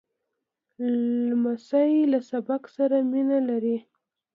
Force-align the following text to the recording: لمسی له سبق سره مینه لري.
لمسی 1.27 1.91
له 2.11 2.19
سبق 2.29 2.63
سره 2.75 2.97
مینه 3.11 3.39
لري. 3.49 3.77